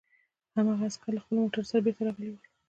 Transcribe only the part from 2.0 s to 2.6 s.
راغلي وو